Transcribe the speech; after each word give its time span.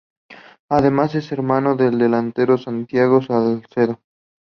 Además 0.67 1.13
es 1.13 1.31
hermano 1.31 1.75
del 1.75 1.99
delantero 1.99 2.57
Santiago 2.57 3.21
Salcedo. 3.21 4.01